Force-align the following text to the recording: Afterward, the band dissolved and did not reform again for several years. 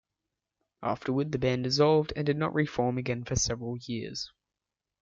Afterward, 0.81 1.31
the 1.31 1.37
band 1.37 1.63
dissolved 1.63 2.11
and 2.15 2.25
did 2.25 2.35
not 2.35 2.55
reform 2.55 2.97
again 2.97 3.23
for 3.23 3.35
several 3.35 3.77
years. 3.85 4.31